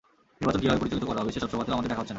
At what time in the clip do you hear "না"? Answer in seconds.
2.09-2.09